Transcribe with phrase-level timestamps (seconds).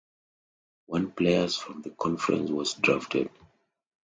[0.87, 3.29] One players from the conference was drafted.